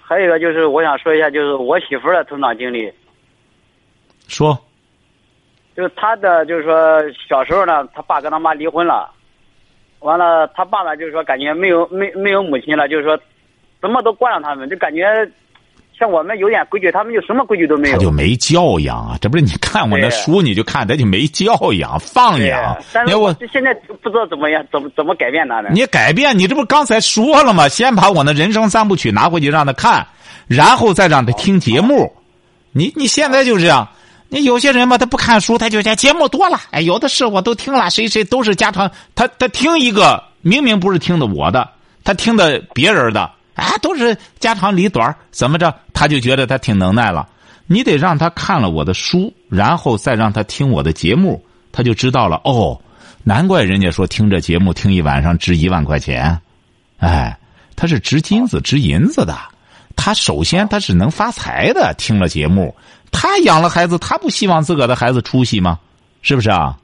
[0.00, 2.92] 还有一个就是我想说一下，就是我媳妇儿的成长经历，
[4.30, 4.58] 说，
[5.76, 9.10] 就是他的就是说小时候呢，他爸跟他妈离婚了，
[9.98, 13.18] 完了他爸呢就是说感觉没有没没有母亲了，就是说
[13.80, 15.04] 什么都惯着他们，就感觉
[15.98, 17.96] 像我们有点规矩，他们就什么规矩都没有。
[17.96, 19.18] 他就没教养啊！
[19.20, 22.76] 这不是你看我那书，你就看他就没教养、放养。
[22.92, 25.68] 但是我，现在不知道怎么样，怎么怎么改变他呢。
[25.72, 27.68] 你改变，你这不刚才说了吗？
[27.68, 30.06] 先把我那人生三部曲拿回去让他看，
[30.46, 32.10] 然后再让他听节目。
[32.72, 33.86] 你你现在就这样，
[34.30, 38.90] 你有些人吧，他不看书，他就讲节目多了，哎，有的是我都听了，谁谁都是家常。
[39.14, 41.68] 他他听一个，明明不是听的我的，
[42.04, 43.22] 他听的别人的，
[43.54, 47.28] 啊，都是家长里短怎么着，他就觉得他挺能耐了。
[47.66, 52.40] 你得让他看了我的书，然后再让他听我的节目，他就知道了。
[52.44, 52.80] 哦，
[53.24, 56.40] 难怪人家说听这节目听一晚上值一万块钱，
[56.98, 57.36] 哎，
[57.74, 59.36] 他是值金子值银子的。
[59.96, 62.74] 他首先他是能发财的，听了节目，
[63.10, 65.78] 他养了孩子，他不希望自个儿的孩子出息吗？
[66.22, 66.76] 是不是啊？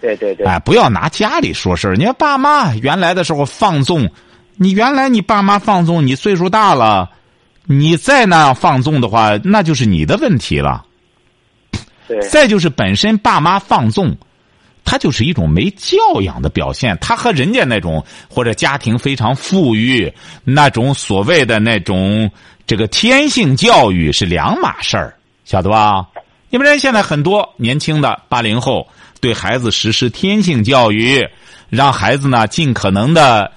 [0.00, 1.94] 对对对，哎，不要拿家里说事儿。
[1.94, 4.10] 你看爸妈原来的时候放纵，
[4.56, 7.10] 你原来你爸妈放纵，你岁数大了，
[7.64, 10.84] 你再那样放纵的话，那就是你的问题了。
[12.06, 14.14] 对再就是本身爸妈放纵，
[14.84, 16.98] 他就是一种没教养的表现。
[17.00, 20.12] 他和人家那种或者家庭非常富裕
[20.44, 22.30] 那种所谓的那种
[22.66, 26.06] 这个天性教育是两码事儿，晓得吧？
[26.50, 28.86] 你们人现在很多年轻的八零后
[29.20, 31.28] 对孩子实施天性教育，
[31.68, 33.50] 让孩子呢尽可能的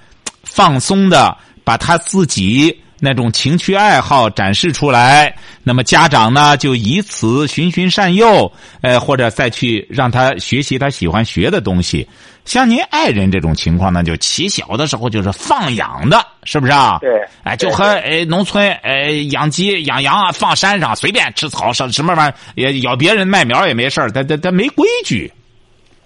[0.43, 12.07] 放松的把他自己那种情趣爱好展示出来，那么家长呢就以此循循善诱，呃，或者再去让他学习他喜欢学的东西。
[12.45, 16.97] 像您爱人这种情况呢，就起小的时候就是放养的，是不是啊？
[17.01, 17.11] 对
[17.43, 25.31] 哎，就和呃农村呃养鸡养羊啊，放山上随便吃草什什么玩意儿，也咬别人麦苗也没事儿，他他他没规矩。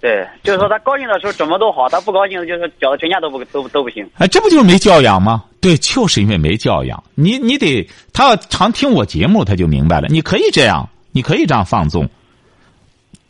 [0.00, 4.04] 对，就是说他高兴的时候怎么都好，他不高兴就是搅得全家都不都都不行。
[4.18, 5.44] 哎，这不就是没教养吗？
[5.62, 7.02] 对，就是因为没教养。
[7.14, 10.08] 你你得，他要常听我节目，他就明白了。
[10.08, 12.10] 你可以这样，你可以这样放纵，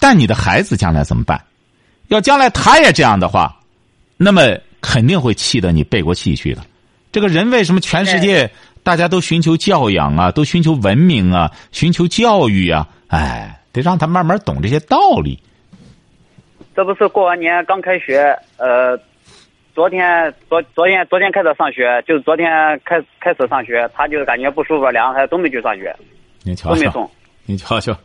[0.00, 1.40] 但你的孩子将来怎么办？
[2.08, 3.60] 要将来他也这样的话，
[4.16, 6.62] 那么肯定会气得你背过气去的。
[7.12, 8.50] 这个人为什么全世界
[8.82, 12.88] 大家都寻求教养啊，都寻求文明啊，寻求教育啊？
[13.08, 15.38] 哎，得让他慢慢懂这些道理。
[16.74, 18.98] 这不是过完年刚开学，呃，
[19.74, 22.48] 昨天昨昨天昨天开始上学，就是昨天
[22.84, 25.94] 开开始上学，他就感觉不舒服，两个孩子都没去上学，
[26.42, 27.10] 你瞧瞧都没送，
[27.46, 27.96] 你瞧瞧，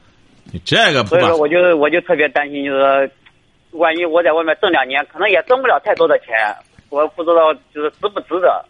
[0.45, 3.11] 你这个不把所以说我就我就特别担心，就是
[3.71, 6.27] 万一我在外面挣两年，可能也挣不了太多的钱，
[6.89, 8.65] 我不知道就是值不值得。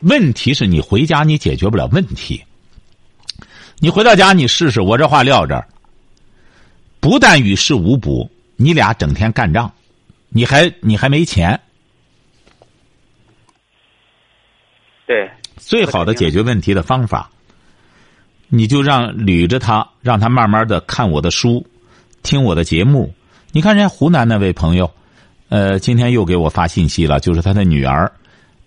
[0.00, 2.42] 问题是你回家你解决不了问题。
[3.78, 5.66] 你回到家你试试，我这话撂这儿，
[7.00, 9.70] 不但与事无补，你俩整天干仗，
[10.28, 11.60] 你还你还没钱。
[15.06, 17.30] 对，最好的解决问题的方法，
[18.48, 21.64] 你就让捋着他，让他慢慢的看我的书，
[22.22, 23.14] 听我的节目。
[23.52, 24.92] 你看人家湖南那位朋友，
[25.48, 28.10] 呃，今天又给我发信息了，就是他的女儿，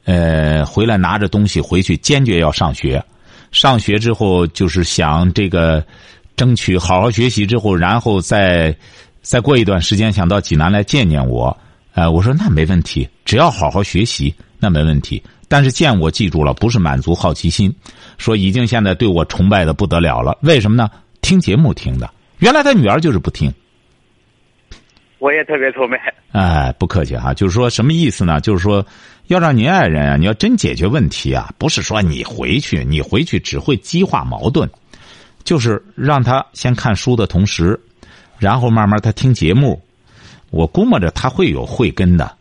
[0.06, 3.04] 呃，回来拿着东西回去，坚决要上学。
[3.52, 5.86] 上学之后就是想这个
[6.38, 8.74] 争取好好学习之后，然后再
[9.30, 11.56] 再过一段时间想到济南来见见我。
[11.94, 15.22] 呃，我说那没问题，只要好好学习，那没问题。
[15.48, 17.72] 但是见我记住了，不是满足好奇心，
[18.18, 20.36] 说已经现在对我崇拜的不得了了。
[20.42, 20.90] 为什么呢？
[21.22, 23.54] 听节目听的，原来他女儿就是不听。
[25.20, 26.12] 我也特别崇拜。
[26.32, 28.42] 哎，不客气哈，就是说什么意思呢？
[28.42, 28.84] 就是说，
[29.28, 34.68] 要让您爱人啊，你要真解决问题啊，不是说你回去，你回去只会激化矛盾，
[35.44, 37.80] 就是让他先看书的同时，
[38.40, 39.80] 然后慢慢他听节目，
[40.50, 42.32] 我估摸着他会有慧根的。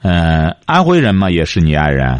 [0.00, 2.18] 呃，安徽人嘛，也是你爱人。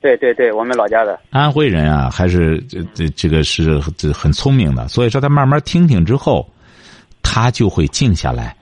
[0.00, 1.18] 对对对，我们老家的。
[1.30, 6.48] 安徽人啊，还是这这这个是这很聪明的，所以说他慢慢听听之后，
[7.22, 8.54] 他就会静下来。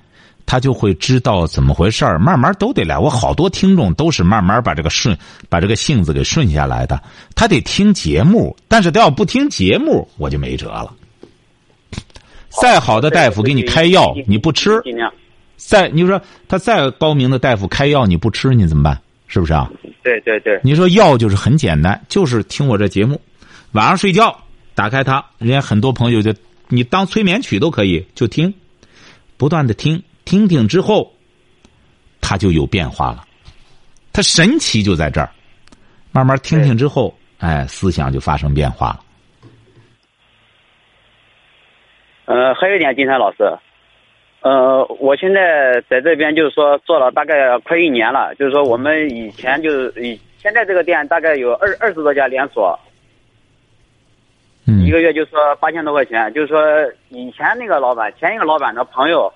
[0.47, 2.99] 他就会知道怎么回事儿，慢慢都得来。
[2.99, 5.17] 我好多听众都是慢慢把这个顺，
[5.49, 7.01] 把这个性子给顺下来的。
[7.37, 10.93] 他得听节目，但是他要不听节目，我就没辙了。
[12.61, 14.81] 再好的大夫给你开药，你不吃，
[15.57, 19.01] 再你说他再高明的大夫开药你不吃，你怎么办？
[19.27, 19.71] 是不是啊？
[20.03, 20.61] 对对对。
[20.65, 23.21] 你说药就是很简单，就是听我这节目，
[23.73, 24.37] 晚上睡觉
[24.75, 26.35] 打开它，人家很多朋友就
[26.69, 28.53] 你当催眠曲都可以，就听，
[29.37, 30.03] 不断的听。
[30.25, 31.13] 听听之后，
[32.21, 33.25] 他就有变化了。
[34.13, 35.29] 他神奇就在这儿，
[36.13, 39.01] 慢慢听听之后，哎，思想就发生变化了。
[42.31, 43.43] 呃，还有一点，金山老师，
[44.43, 52.79] 呃，我现在在这边就是说做了大概快一年了，就是说我们以前就是以现在这个店大概有二二十多家连锁，
[54.69, 56.63] 嗯，一个月就说八千多块钱，就是说
[57.09, 59.33] 以前那个老板，前一个老板的朋友。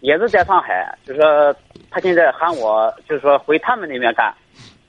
[0.00, 1.56] 也是在上海，就是说
[1.90, 4.30] 他现在喊我，就是说回他们那边干，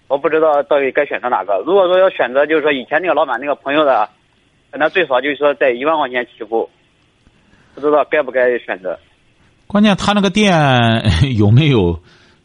[0.09, 1.63] 我不知道到底该选择哪个。
[1.65, 4.09] 如果说要选择，就是说以前那个老板那个朋友的，
[4.73, 6.69] 那最少就是说在一万块钱起步，
[7.75, 8.97] 不知道该不该选择。
[9.67, 10.53] 关键他那个店
[11.37, 11.99] 有没有？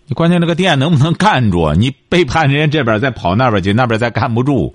[0.07, 1.73] 你关键那个店能不能干住？
[1.75, 4.75] 你背叛人家这边再跑那边去，那边再干不住。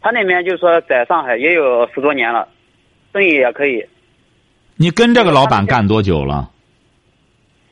[0.00, 2.46] 他那边就是说在上海也有十多年了，
[3.12, 3.84] 生意也可以。
[4.76, 6.50] 你跟这个老板干多久了？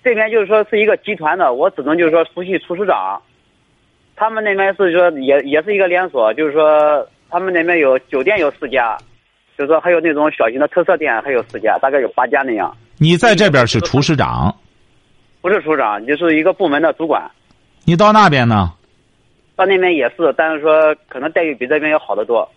[0.03, 3.21] 这边就是说是一个集团的，我只能就是说熟悉厨师长。
[4.17, 8.97] 他们那边是说也也是一个连锁，就是说他们那边有酒店有四家，
[9.57, 12.77] 就是说还有那种小型的特色店还有四家，大概有八家那样。
[12.99, 14.55] 你在这边是厨师长？
[15.41, 17.31] 不是厨师长，就是一个部门的主管。
[17.85, 18.73] 你到那边呢？
[19.55, 22.49] 到那边也是，但是说可能待遇比这边要好得多。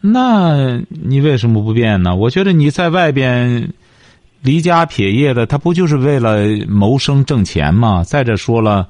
[0.00, 2.14] 那你为什么不变呢？
[2.14, 3.68] 我觉得你在外边。
[4.42, 8.04] 离家撇业的，他不就是为了谋生挣钱吗？
[8.04, 8.86] 再者说了，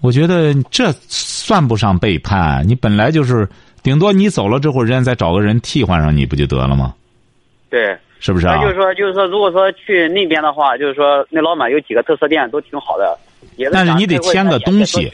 [0.00, 2.62] 我觉得这算不上背叛。
[2.64, 3.48] 你本来就是，
[3.82, 6.94] 顶多你走了之后，人家再找个人替换上你不就得了吗？
[7.70, 8.60] 对，是不是啊？
[8.62, 13.18] 就是说，就是说，如果说去那边的话，就是说，那老板有几个特色店都挺好的，
[13.56, 15.10] 也但是你得签个东西，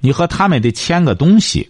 [0.00, 1.68] 你和他们得签个东西，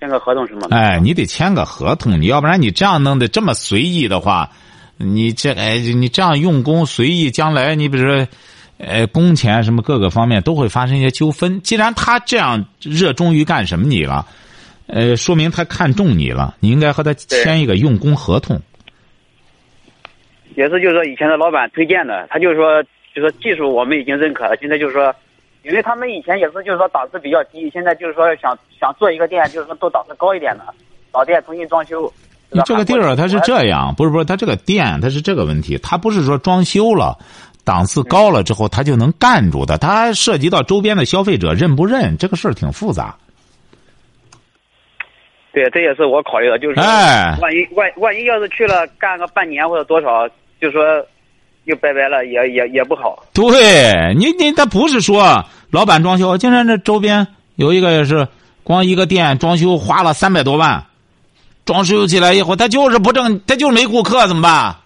[0.00, 0.76] 签个合同什么的？
[0.76, 4.50] 哎，你得签个合同，你要不然你这样弄的这么随意的话。
[5.00, 8.26] 你这哎，你这样用工随意，将来你比如说，
[8.78, 11.62] 呃，工钱什么各个方面都会发生一些纠纷。
[11.62, 14.26] 既然他这样热衷于干什么你了，
[14.88, 18.60] 呃，说明他看中你了，你应该和他签一个用工合同。
[20.56, 22.82] 也是，就是说以前的老板推荐的，他就是说，
[23.14, 24.56] 就说技术我们已经认可了。
[24.60, 25.14] 现在就是说，
[25.62, 30.64] 因为他们以前也是就是说档次比较低，现在就是说想想做一个店，就是说做档次高一点的，
[31.12, 32.12] 老店重新装修。
[32.50, 37.16] 你这个地儿它是这样，不是不是，它这个店它是这个问题，它不是说装修了，
[37.62, 39.76] 档次高了之后，他就能干住的。
[39.76, 43.14] 他涉及到周边的消费者认不认，这个事儿挺复杂。
[45.52, 50.28] 对，这也是我考虑的，就是哎万一万万一要是去了干个半年或者多少，
[50.60, 50.82] 就说
[51.64, 53.24] 又拜拜了，也也也不好。
[53.32, 57.26] 对你，你他不是说老板装修，金山这周边
[57.56, 58.28] 有一个也是，
[58.62, 60.86] 光一个店装修花了三百多万，
[61.64, 64.76] 装修起来以后，他就是不挣，他就是没顾客，怎么办？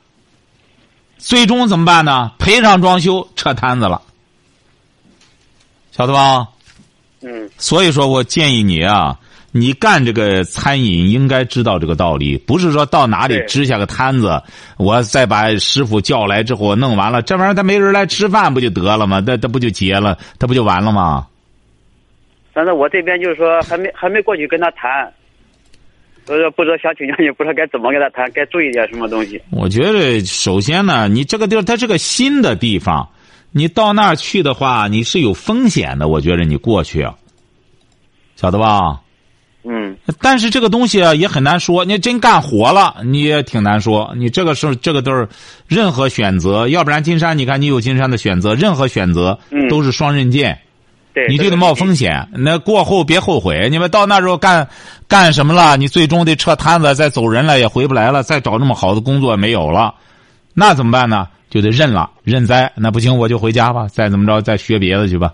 [1.19, 2.33] 最终怎么办呢？
[2.39, 4.03] 赔偿装修，撤摊子了，
[5.93, 6.49] 晓得吧？
[7.21, 9.17] 嗯，所以说我建议你啊，
[9.53, 14.43] 你干这个餐饮应该知道这个道理，不是说到哪里支下个摊子，
[14.79, 19.23] 我再把师傅叫来之后弄完了，这玩意儿他没人来吃饭不就得了吗？
[19.25, 21.27] 那他不就结了，他不就完了吗？
[22.55, 25.13] 但是我这边就是说还没还没过去跟他谈，
[26.27, 29.39] 所以说不知道想请教你，不知道该怎么跟他谈，该注意点什么东西。
[29.51, 33.07] 我觉得首先呢，你这个地儿它是个新的地方，
[33.51, 36.09] 你到那儿去的话，你是有风险的。
[36.09, 37.07] 我觉得你过去，
[38.37, 39.02] 晓得吧？
[39.65, 44.13] 嗯，但是这个东西啊也很难说，你真干活了，你也挺难说。
[44.17, 45.29] 你这个是这个都是
[45.69, 50.59] 任何选择，要不然金山，你看你有金山的选择，任何选择嗯都是双刃剑，
[51.15, 52.29] 对，你就得冒风险。
[52.33, 54.69] 那过后别后悔，你们到那时候干
[55.07, 55.77] 干什么了？
[55.77, 59.95] 你最终得撤摊子，再走人了也回不来了，再找那么好的工作没有了，
[60.55, 61.29] 那怎么办呢？
[61.51, 62.73] 就得认了，认栽。
[62.75, 65.31] 那不行，我就回家吧，再怎么着再学别的去吧。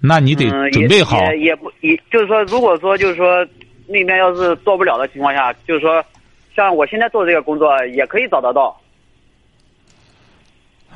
[0.00, 1.18] 那你得嗯准备好。
[1.18, 3.44] 也也也不也就是说，如果说就是说
[3.86, 6.04] 那边要是做不了的情况下，就是说，
[6.54, 8.78] 像我现在做这个工作也可以找得到。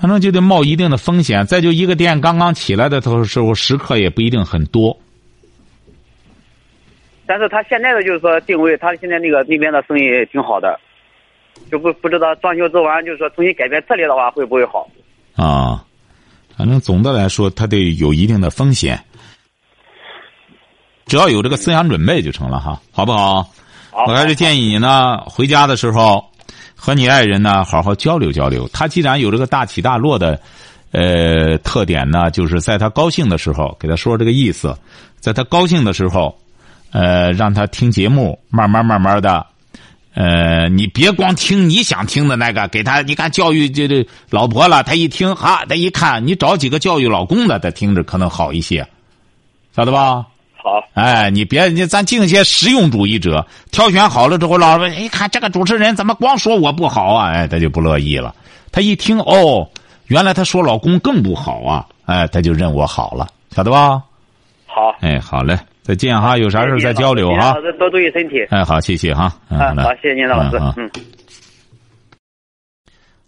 [0.01, 1.45] 反正就得冒一定的风险。
[1.47, 4.99] 再就一个店刚刚起来的时候，食客也不一定很多。
[7.27, 10.81] 但是他现在的就是说定位，他现在那个那边的生意挺好的，
[11.71, 14.89] 就不不知道装修做完就是说重新改变策略的话会不会好？
[15.37, 15.85] 啊，
[16.57, 18.99] 反正总的来说，它得有一定的风险。
[21.11, 23.43] 只要有这个思想准备就成了哈，好不好？
[23.91, 26.25] 好，我还是建议你呢，回家的时候
[26.77, 28.71] 和你爱人呢好好交流交流。
[28.73, 30.41] 他既然有这个大起大落的
[30.93, 34.73] 呃特点呢，就是在他高兴的时候给他说这个意思，
[35.19, 36.33] 在他高兴的时候，
[36.93, 39.45] 呃，让他听节目，慢慢慢慢的。
[40.15, 48.87] 呃，你别光听你想听的那个，给他你看教育这这老婆了，他一听哈，他一看你找几个教育老公的，他听着可能好一些，
[49.75, 50.25] 晓得吧？
[50.63, 57.31] 好，哎，你别你咱敬些实用主义者，挑选好了之后，老师一看这个主持人怎么光说我不好啊？
[57.33, 58.35] 哎，他就不乐意了。
[58.73, 59.69] 他一听哦，
[60.07, 64.03] 原来他说老公更不好啊，哎，他就认我好了，晓得吧？
[64.67, 67.61] 好，哎，好嘞，再见哈，有啥事儿再交流哈老。
[67.61, 68.37] 师多注意身体。
[68.51, 69.33] 哎，好，谢谢哈。
[69.49, 70.61] 嗯，啊，好，谢谢您老师。
[70.77, 70.91] 嗯。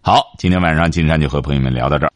[0.00, 2.12] 好，今天晚上金山就和朋友们聊到这儿。